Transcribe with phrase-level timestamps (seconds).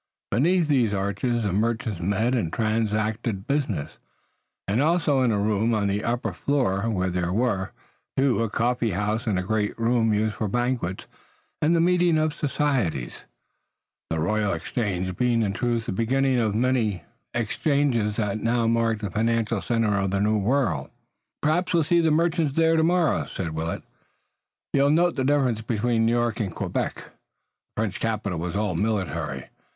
[0.31, 3.99] Beneath these arches the merchants met and transacted business,
[4.67, 7.71] and also in a room on the upper floor, where there were,
[8.17, 11.05] too, a coffee house and a great room used for banquets,
[11.61, 13.25] and the meetings of societies,
[14.09, 17.03] the Royal Exchange being in truth the beginning of many
[17.35, 20.89] exchanges that now mark the financial center of the New World.
[21.43, 23.83] "Perhaps we'll see the merchants there tomorrow," said Willet.
[24.73, 26.95] "You'll note the difference between New York and Quebec.
[26.95, 29.49] The French capital was all military.